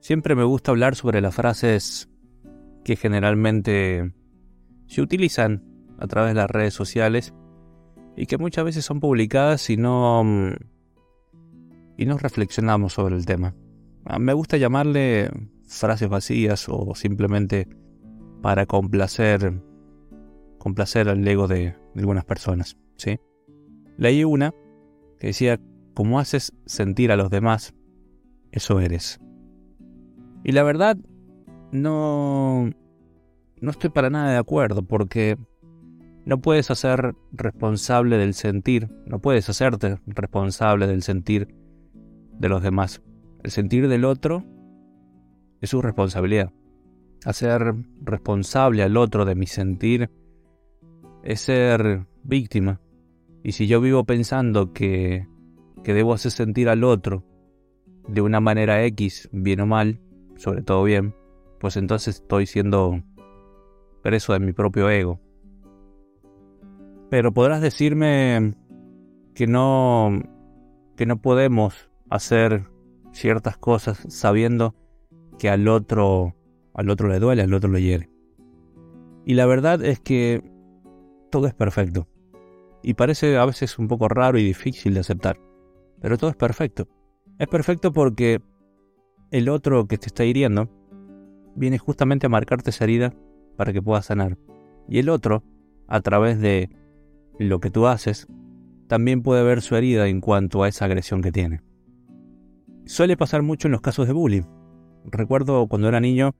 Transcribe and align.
Siempre 0.00 0.34
me 0.34 0.44
gusta 0.44 0.70
hablar 0.70 0.94
sobre 0.94 1.20
las 1.20 1.34
frases 1.34 2.08
que 2.84 2.96
generalmente 2.96 4.12
se 4.86 5.02
utilizan 5.02 5.64
a 5.98 6.06
través 6.06 6.30
de 6.30 6.40
las 6.40 6.50
redes 6.50 6.74
sociales 6.74 7.34
y 8.16 8.26
que 8.26 8.38
muchas 8.38 8.64
veces 8.64 8.84
son 8.84 9.00
publicadas 9.00 9.68
y 9.70 9.76
no 9.76 10.22
mm, 10.24 10.52
y 11.96 12.06
no 12.06 12.18
reflexionamos 12.18 12.92
sobre 12.92 13.16
el 13.16 13.26
tema. 13.26 13.54
Ah, 14.04 14.18
me 14.18 14.32
gusta 14.32 14.56
llamarle 14.56 15.30
frases 15.66 16.08
vacías 16.08 16.66
o 16.68 16.94
simplemente 16.94 17.68
para 18.42 18.66
complacer 18.66 19.62
complacer 20.58 21.08
al 21.08 21.26
ego 21.26 21.46
de, 21.46 21.76
algunas 21.94 22.24
personas, 22.24 22.76
¿sí? 22.96 23.20
Leí 23.98 24.24
una 24.24 24.52
que 25.20 25.28
decía, 25.28 25.60
como 25.94 26.18
haces 26.18 26.52
sentir 26.66 27.12
a 27.12 27.16
los 27.16 27.30
demás, 27.30 27.72
eso 28.50 28.80
eres. 28.80 29.20
Y 30.44 30.52
la 30.52 30.62
verdad, 30.62 30.96
no, 31.72 32.70
no 33.60 33.70
estoy 33.70 33.90
para 33.90 34.10
nada 34.10 34.30
de 34.30 34.38
acuerdo, 34.38 34.82
porque 34.82 35.36
no 36.24 36.40
puedes 36.40 36.70
hacer 36.70 37.14
responsable 37.32 38.18
del 38.18 38.34
sentir, 38.34 38.88
no 39.06 39.20
puedes 39.20 39.48
hacerte 39.48 40.00
responsable 40.06 40.86
del 40.86 41.02
sentir 41.02 41.48
de 42.38 42.48
los 42.48 42.62
demás. 42.62 43.02
El 43.42 43.50
sentir 43.50 43.88
del 43.88 44.04
otro 44.04 44.44
es 45.60 45.70
su 45.70 45.80
responsabilidad. 45.82 46.52
Hacer 47.24 47.74
responsable 48.02 48.82
al 48.82 48.96
otro 48.96 49.24
de 49.24 49.34
mi 49.34 49.46
sentir 49.46 50.10
es 51.22 51.40
ser 51.40 52.06
víctima. 52.22 52.80
Y 53.42 53.52
si 53.52 53.66
yo 53.66 53.80
vivo 53.80 54.04
pensando 54.04 54.72
que, 54.72 55.26
que 55.84 55.94
debo 55.94 56.12
hacer 56.12 56.32
sentir 56.32 56.68
al 56.68 56.84
otro 56.84 57.24
de 58.08 58.20
una 58.20 58.40
manera 58.40 58.84
X, 58.84 59.28
bien 59.32 59.60
o 59.60 59.66
mal, 59.66 60.00
sobre 60.36 60.62
todo 60.62 60.84
bien, 60.84 61.14
pues 61.60 61.76
entonces 61.76 62.16
estoy 62.16 62.46
siendo 62.46 63.02
preso 64.02 64.32
de 64.32 64.40
mi 64.40 64.52
propio 64.52 64.88
ego. 64.90 65.20
Pero 67.10 67.32
podrás 67.32 67.60
decirme 67.60 68.54
que 69.34 69.46
no 69.46 70.22
que 70.96 71.06
no 71.06 71.20
podemos 71.20 71.90
hacer 72.08 72.64
ciertas 73.12 73.58
cosas 73.58 73.98
sabiendo 74.08 74.74
que 75.38 75.48
al 75.48 75.68
otro 75.68 76.34
al 76.74 76.90
otro 76.90 77.08
le 77.08 77.18
duele, 77.18 77.42
al 77.42 77.54
otro 77.54 77.70
le 77.70 77.82
hiere. 77.82 78.10
Y 79.24 79.34
la 79.34 79.46
verdad 79.46 79.84
es 79.84 80.00
que 80.00 80.42
todo 81.30 81.46
es 81.46 81.54
perfecto. 81.54 82.06
Y 82.82 82.94
parece 82.94 83.36
a 83.36 83.44
veces 83.44 83.78
un 83.78 83.88
poco 83.88 84.08
raro 84.08 84.38
y 84.38 84.44
difícil 84.44 84.94
de 84.94 85.00
aceptar, 85.00 85.40
pero 86.00 86.16
todo 86.16 86.30
es 86.30 86.36
perfecto. 86.36 86.88
Es 87.38 87.48
perfecto 87.48 87.92
porque 87.92 88.40
el 89.30 89.48
otro 89.48 89.86
que 89.86 89.98
te 89.98 90.06
está 90.06 90.24
hiriendo 90.24 90.68
viene 91.54 91.78
justamente 91.78 92.26
a 92.26 92.30
marcarte 92.30 92.70
esa 92.70 92.84
herida 92.84 93.14
para 93.56 93.72
que 93.72 93.82
puedas 93.82 94.06
sanar. 94.06 94.38
Y 94.88 94.98
el 94.98 95.08
otro, 95.08 95.42
a 95.88 96.00
través 96.00 96.40
de 96.40 96.70
lo 97.38 97.60
que 97.60 97.70
tú 97.70 97.86
haces, 97.86 98.26
también 98.86 99.22
puede 99.22 99.42
ver 99.42 99.62
su 99.62 99.74
herida 99.74 100.06
en 100.08 100.20
cuanto 100.20 100.62
a 100.62 100.68
esa 100.68 100.84
agresión 100.84 101.22
que 101.22 101.32
tiene. 101.32 101.62
Suele 102.84 103.16
pasar 103.16 103.42
mucho 103.42 103.66
en 103.66 103.72
los 103.72 103.80
casos 103.80 104.06
de 104.06 104.12
bullying. 104.12 104.44
Recuerdo 105.06 105.66
cuando 105.66 105.88
era 105.88 106.00
niño, 106.00 106.34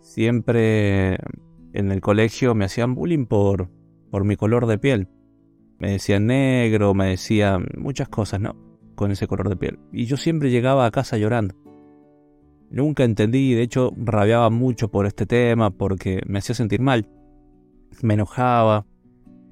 siempre 0.00 1.18
en 1.72 1.90
el 1.90 2.00
colegio 2.00 2.54
me 2.54 2.64
hacían 2.64 2.94
bullying 2.94 3.26
por, 3.26 3.70
por 4.10 4.24
mi 4.24 4.36
color 4.36 4.66
de 4.66 4.78
piel. 4.78 5.08
Me 5.78 5.90
decían 5.90 6.26
negro, 6.26 6.94
me 6.94 7.06
decían 7.06 7.66
muchas 7.76 8.08
cosas, 8.08 8.40
¿no? 8.40 8.54
Con 8.94 9.10
ese 9.10 9.26
color 9.26 9.48
de 9.48 9.56
piel. 9.56 9.80
Y 9.92 10.04
yo 10.04 10.16
siempre 10.16 10.50
llegaba 10.50 10.86
a 10.86 10.90
casa 10.92 11.18
llorando. 11.18 11.56
Nunca 12.74 13.04
entendí, 13.04 13.54
de 13.54 13.62
hecho 13.62 13.92
rabiaba 13.96 14.50
mucho 14.50 14.88
por 14.88 15.06
este 15.06 15.26
tema 15.26 15.70
porque 15.70 16.22
me 16.26 16.40
hacía 16.40 16.56
sentir 16.56 16.80
mal. 16.80 17.06
Me 18.02 18.14
enojaba, 18.14 18.84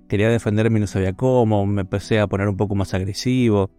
quería 0.08 0.28
defenderme 0.28 0.78
y 0.78 0.80
no 0.80 0.88
sabía 0.88 1.12
cómo, 1.12 1.64
me 1.64 1.82
empecé 1.82 2.18
a 2.18 2.26
poner 2.26 2.48
un 2.48 2.56
poco 2.56 2.74
más 2.74 2.94
agresivo, 2.94 3.70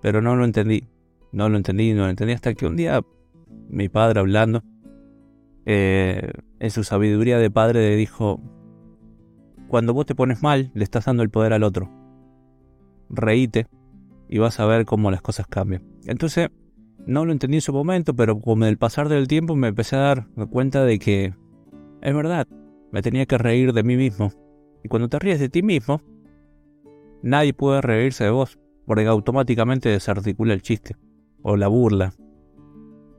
pero 0.00 0.22
no 0.22 0.34
lo 0.34 0.46
entendí, 0.46 0.88
no 1.30 1.50
lo 1.50 1.58
entendí, 1.58 1.92
no 1.92 2.04
lo 2.04 2.08
entendí 2.08 2.32
hasta 2.32 2.54
que 2.54 2.64
un 2.64 2.74
día 2.74 3.02
mi 3.68 3.90
padre 3.90 4.20
hablando, 4.20 4.62
eh, 5.66 6.32
en 6.58 6.70
su 6.70 6.84
sabiduría 6.84 7.36
de 7.36 7.50
padre 7.50 7.90
le 7.90 7.96
dijo, 7.96 8.40
cuando 9.68 9.92
vos 9.92 10.06
te 10.06 10.14
pones 10.14 10.42
mal, 10.42 10.70
le 10.72 10.84
estás 10.84 11.04
dando 11.04 11.22
el 11.22 11.28
poder 11.28 11.52
al 11.52 11.64
otro. 11.64 11.90
Reíte 13.10 13.66
y 14.26 14.38
vas 14.38 14.58
a 14.58 14.64
ver 14.64 14.86
cómo 14.86 15.10
las 15.10 15.20
cosas 15.20 15.46
cambian. 15.48 15.82
Entonces, 16.06 16.48
no 17.06 17.24
lo 17.24 17.32
entendí 17.32 17.58
en 17.58 17.60
su 17.60 17.72
momento, 17.72 18.14
pero 18.14 18.38
con 18.40 18.62
el 18.62 18.78
pasar 18.78 19.08
del 19.08 19.28
tiempo 19.28 19.56
me 19.56 19.68
empecé 19.68 19.96
a 19.96 20.00
dar 20.00 20.26
cuenta 20.50 20.84
de 20.84 20.98
que 20.98 21.34
es 22.00 22.14
verdad, 22.14 22.46
me 22.92 23.02
tenía 23.02 23.26
que 23.26 23.38
reír 23.38 23.72
de 23.72 23.82
mí 23.82 23.96
mismo. 23.96 24.32
Y 24.82 24.88
cuando 24.88 25.08
te 25.08 25.18
ríes 25.18 25.40
de 25.40 25.48
ti 25.48 25.62
mismo, 25.62 26.00
nadie 27.22 27.54
puede 27.54 27.80
reírse 27.80 28.24
de 28.24 28.30
vos, 28.30 28.58
porque 28.86 29.06
automáticamente 29.06 29.88
desarticula 29.88 30.52
el 30.54 30.62
chiste 30.62 30.96
o 31.42 31.56
la 31.56 31.68
burla. 31.68 32.14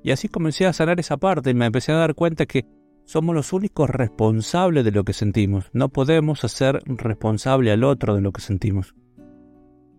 Y 0.03 0.11
así 0.11 0.29
comencé 0.29 0.67
a 0.67 0.73
sanar 0.73 0.99
esa 0.99 1.17
parte 1.17 1.49
y 1.49 1.55
me 1.55 1.65
empecé 1.65 1.91
a 1.91 1.97
dar 1.97 2.13
cuenta 2.13 2.45
que 2.45 2.65
somos 3.05 3.35
los 3.35 3.53
únicos 3.53 3.89
responsables 3.89 4.85
de 4.85 4.91
lo 4.91 5.03
que 5.03 5.13
sentimos. 5.13 5.69
No 5.73 5.89
podemos 5.89 6.43
hacer 6.43 6.81
responsable 6.85 7.71
al 7.71 7.83
otro 7.83 8.15
de 8.15 8.21
lo 8.21 8.31
que 8.31 8.41
sentimos. 8.41 8.95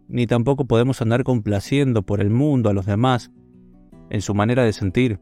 Ni 0.08 0.28
tampoco 0.28 0.66
podemos 0.66 1.02
andar 1.02 1.24
complaciendo 1.24 2.02
por 2.02 2.20
el 2.20 2.30
mundo 2.30 2.70
a 2.70 2.72
los 2.72 2.86
demás 2.86 3.32
en 4.10 4.20
su 4.20 4.34
manera 4.34 4.64
de 4.64 4.72
sentir. 4.72 5.20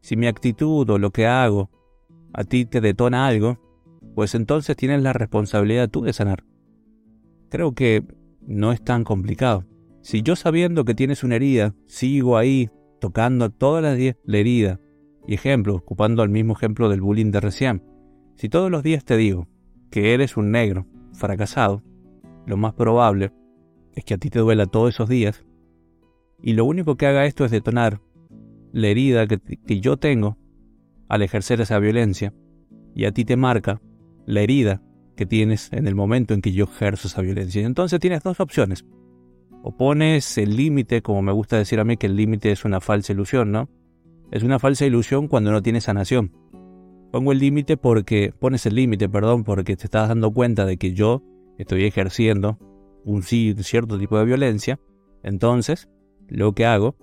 Si 0.00 0.16
mi 0.16 0.26
actitud 0.26 0.88
o 0.88 0.98
lo 0.98 1.10
que 1.10 1.26
hago 1.26 1.70
a 2.32 2.44
ti 2.44 2.64
te 2.64 2.80
detona 2.80 3.26
algo, 3.26 3.58
pues 4.14 4.34
entonces 4.34 4.76
tienes 4.76 5.02
la 5.02 5.12
responsabilidad 5.12 5.88
tú 5.88 6.02
de 6.02 6.12
sanar. 6.12 6.44
Creo 7.50 7.72
que 7.72 8.04
no 8.42 8.72
es 8.72 8.82
tan 8.82 9.04
complicado. 9.04 9.64
Si 10.02 10.22
yo 10.22 10.36
sabiendo 10.36 10.84
que 10.84 10.94
tienes 10.94 11.24
una 11.24 11.36
herida, 11.36 11.74
sigo 11.86 12.36
ahí 12.36 12.70
tocando 13.00 13.50
todas 13.50 13.82
las 13.82 13.96
días 13.96 14.16
la 14.24 14.38
herida, 14.38 14.80
y 15.26 15.34
ejemplo, 15.34 15.74
ocupando 15.74 16.22
el 16.22 16.30
mismo 16.30 16.54
ejemplo 16.54 16.88
del 16.88 17.02
bullying 17.02 17.30
de 17.30 17.40
recién, 17.40 17.82
si 18.36 18.48
todos 18.48 18.70
los 18.70 18.82
días 18.82 19.04
te 19.04 19.16
digo 19.16 19.48
que 19.90 20.14
eres 20.14 20.36
un 20.36 20.50
negro 20.50 20.86
fracasado, 21.12 21.82
lo 22.46 22.56
más 22.56 22.72
probable 22.74 23.32
es 23.94 24.04
que 24.04 24.14
a 24.14 24.18
ti 24.18 24.30
te 24.30 24.38
duela 24.38 24.66
todos 24.66 24.94
esos 24.94 25.08
días 25.08 25.44
y 26.42 26.52
lo 26.54 26.64
único 26.64 26.96
que 26.96 27.06
haga 27.06 27.26
esto 27.26 27.44
es 27.44 27.50
detonar 27.50 28.00
la 28.72 28.88
herida 28.88 29.26
que, 29.26 29.80
yo 29.80 29.96
tengo 29.96 30.38
al 31.08 31.22
ejercer 31.22 31.60
esa 31.60 31.78
violencia 31.78 32.34
y 32.94 33.04
a 33.04 33.12
ti 33.12 33.24
te 33.24 33.36
marca 33.36 33.80
la 34.26 34.40
herida 34.40 34.82
que 35.16 35.26
tienes 35.26 35.72
en 35.72 35.88
el 35.88 35.94
momento 35.94 36.34
en 36.34 36.42
que 36.42 36.52
yo 36.52 36.64
ejerzo 36.64 37.08
esa 37.08 37.22
violencia. 37.22 37.64
Entonces 37.64 37.98
tienes 37.98 38.22
dos 38.22 38.40
opciones. 38.40 38.84
O 39.62 39.76
pones 39.76 40.38
el 40.38 40.56
límite, 40.56 41.02
como 41.02 41.22
me 41.22 41.32
gusta 41.32 41.56
decir 41.56 41.80
a 41.80 41.84
mí 41.84 41.96
que 41.96 42.06
el 42.06 42.14
límite 42.14 42.52
es 42.52 42.64
una 42.64 42.80
falsa 42.80 43.12
ilusión, 43.12 43.50
¿no? 43.50 43.68
Es 44.30 44.42
una 44.42 44.58
falsa 44.58 44.86
ilusión 44.86 45.26
cuando 45.26 45.50
no 45.50 45.62
tienes 45.62 45.84
sanación. 45.84 46.32
Pongo 47.10 47.32
el 47.32 47.38
límite 47.38 47.76
porque, 47.76 48.32
pones 48.38 48.66
el 48.66 48.74
límite, 48.74 49.08
perdón, 49.08 49.42
porque 49.42 49.76
te 49.76 49.84
estás 49.84 50.08
dando 50.08 50.30
cuenta 50.30 50.66
de 50.66 50.76
que 50.76 50.92
yo 50.92 51.22
estoy 51.58 51.84
ejerciendo 51.84 52.58
un 53.04 53.22
cierto 53.22 53.98
tipo 53.98 54.18
de 54.18 54.24
violencia. 54.24 54.78
Entonces, 55.22 55.88
lo 56.28 56.52
que 56.54 56.66
hago 56.66 56.96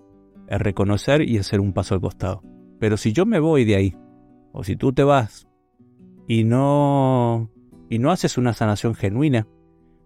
es 0.47 0.59
reconocer 0.59 1.21
y 1.21 1.37
hacer 1.37 1.59
un 1.59 1.73
paso 1.73 1.95
al 1.95 2.01
costado. 2.01 2.43
Pero 2.79 2.97
si 2.97 3.13
yo 3.13 3.25
me 3.25 3.39
voy 3.39 3.65
de 3.65 3.75
ahí, 3.75 3.97
o 4.51 4.63
si 4.63 4.75
tú 4.75 4.93
te 4.93 5.03
vas 5.03 5.47
y 6.27 6.43
no 6.43 7.51
y 7.89 7.99
no 7.99 8.11
haces 8.11 8.37
una 8.37 8.53
sanación 8.53 8.95
genuina, 8.95 9.47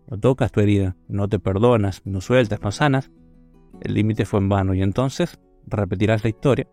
no 0.09 0.19
tocas 0.19 0.51
tu 0.51 0.59
herida, 0.59 0.97
no 1.07 1.27
te 1.27 1.39
perdonas, 1.39 2.01
no 2.05 2.19
sueltas, 2.21 2.61
no 2.61 2.71
sanas, 2.71 3.11
el 3.81 3.93
límite 3.93 4.25
fue 4.25 4.39
en 4.39 4.49
vano 4.49 4.73
y 4.73 4.81
entonces 4.81 5.39
repetirás 5.67 6.23
la 6.23 6.29
historia 6.29 6.67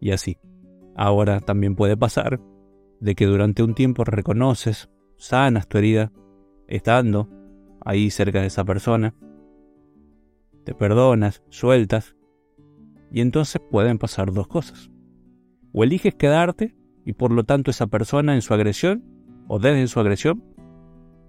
y 0.00 0.10
así. 0.10 0.38
Ahora 0.96 1.40
también 1.40 1.76
puede 1.76 1.96
pasar 1.96 2.40
de 3.00 3.14
que 3.14 3.26
durante 3.26 3.62
un 3.62 3.74
tiempo 3.74 4.04
reconoces, 4.04 4.88
sanas 5.16 5.68
tu 5.68 5.78
herida, 5.78 6.12
estando 6.66 7.28
ahí 7.84 8.10
cerca 8.10 8.40
de 8.40 8.46
esa 8.46 8.64
persona, 8.64 9.14
te 10.64 10.74
perdonas, 10.74 11.42
sueltas, 11.48 12.16
y 13.10 13.20
entonces 13.20 13.60
pueden 13.70 13.98
pasar 13.98 14.32
dos 14.32 14.48
cosas. 14.48 14.90
O 15.72 15.84
eliges 15.84 16.14
quedarte 16.14 16.74
y 17.04 17.12
por 17.12 17.30
lo 17.30 17.44
tanto 17.44 17.70
esa 17.70 17.86
persona 17.86 18.34
en 18.34 18.42
su 18.42 18.54
agresión 18.54 19.04
o 19.46 19.58
desde 19.58 19.86
su 19.86 20.00
agresión 20.00 20.42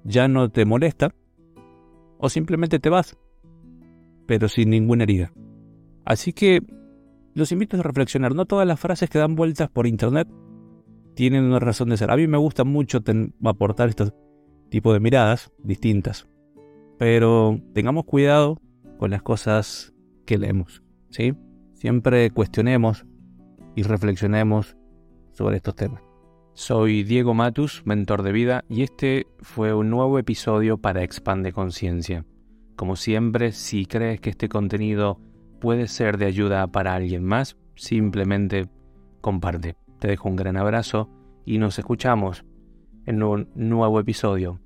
ya 0.03 0.27
no 0.27 0.49
te 0.49 0.65
molesta, 0.65 1.13
o 2.17 2.29
simplemente 2.29 2.79
te 2.79 2.89
vas, 2.89 3.17
pero 4.25 4.47
sin 4.47 4.69
ninguna 4.69 5.03
herida. 5.03 5.33
Así 6.05 6.33
que 6.33 6.61
los 7.33 7.51
invito 7.51 7.77
a 7.77 7.83
reflexionar. 7.83 8.33
No 8.33 8.45
todas 8.45 8.67
las 8.67 8.79
frases 8.79 9.09
que 9.09 9.19
dan 9.19 9.35
vueltas 9.35 9.69
por 9.69 9.87
internet 9.87 10.27
tienen 11.15 11.43
una 11.43 11.59
razón 11.59 11.89
de 11.89 11.97
ser. 11.97 12.11
A 12.11 12.15
mí 12.15 12.27
me 12.27 12.37
gusta 12.37 12.63
mucho 12.63 12.99
aportar 13.43 13.89
este 13.89 14.11
tipo 14.69 14.93
de 14.93 14.99
miradas 14.99 15.51
distintas. 15.63 16.27
Pero 16.97 17.59
tengamos 17.73 18.05
cuidado 18.05 18.61
con 18.97 19.11
las 19.11 19.21
cosas 19.21 19.93
que 20.25 20.37
leemos, 20.37 20.83
¿sí? 21.09 21.33
Siempre 21.73 22.31
cuestionemos 22.31 23.05
y 23.75 23.83
reflexionemos 23.83 24.77
sobre 25.33 25.57
estos 25.57 25.75
temas. 25.75 26.01
Soy 26.53 27.03
Diego 27.03 27.33
Matus, 27.33 27.83
mentor 27.85 28.23
de 28.23 28.31
vida, 28.31 28.63
y 28.69 28.83
este 28.83 29.27
fue 29.39 29.73
un 29.73 29.89
nuevo 29.89 30.17
episodio 30.17 30.77
para 30.77 31.03
Expande 31.03 31.51
Conciencia. 31.51 32.25
Como 32.77 32.95
siempre, 32.95 33.51
si 33.51 33.85
crees 33.85 34.21
que 34.21 34.29
este 34.29 34.47
contenido 34.47 35.19
puede 35.59 35.87
ser 35.87 36.17
de 36.17 36.25
ayuda 36.25 36.67
para 36.67 36.95
alguien 36.95 37.25
más, 37.25 37.57
simplemente 37.75 38.69
comparte. 39.19 39.75
Te 39.99 40.07
dejo 40.07 40.29
un 40.29 40.37
gran 40.37 40.55
abrazo 40.55 41.09
y 41.45 41.57
nos 41.57 41.77
escuchamos 41.77 42.45
en 43.05 43.21
un 43.21 43.49
nuevo 43.55 43.99
episodio 43.99 44.61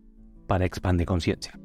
para 0.47 0.65
Expande 0.65 1.05
Conciencia. 1.05 1.59